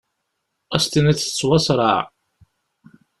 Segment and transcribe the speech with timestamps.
[0.75, 1.99] As-tiniḍ tettwasraɛ.